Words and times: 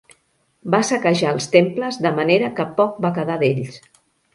Va 0.75 0.79
saquejar 0.87 1.35
els 1.37 1.47
temples 1.57 2.03
de 2.09 2.15
manera 2.21 2.53
que 2.61 2.69
poc 2.83 3.01
va 3.07 3.17
quedar 3.23 3.41
d'ells. 3.47 3.83